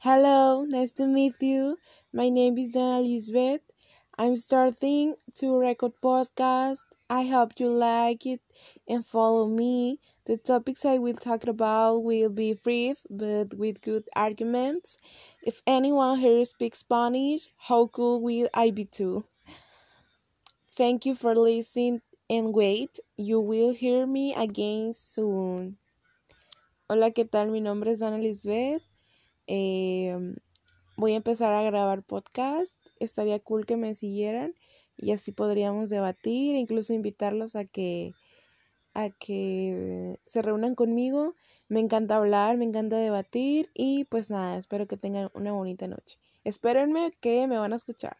[0.00, 1.76] Hello, nice to meet you.
[2.12, 3.62] My name is Dana Lisbeth.
[4.16, 6.86] I'm starting to record podcast.
[7.10, 8.40] I hope you like it
[8.86, 9.98] and follow me.
[10.24, 14.98] The topics I will talk about will be brief but with good arguments.
[15.42, 19.24] If anyone here speaks Spanish, how cool will I be too?
[20.76, 25.76] Thank you for listening and wait, you will hear me again soon.
[26.88, 27.50] Hola, ¿qué tal?
[27.50, 28.82] Mi nombre es Dana Lisbeth.
[29.48, 30.16] Eh,
[30.96, 32.72] voy a empezar a grabar podcast.
[33.00, 34.54] Estaría cool que me siguieran
[34.96, 38.14] y así podríamos debatir, incluso invitarlos a que
[38.94, 41.34] a que se reúnan conmigo.
[41.68, 46.18] Me encanta hablar, me encanta debatir y pues nada, espero que tengan una bonita noche.
[46.44, 48.16] Espérenme que me van a escuchar.